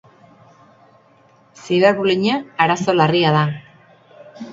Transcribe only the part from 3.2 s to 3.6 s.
da.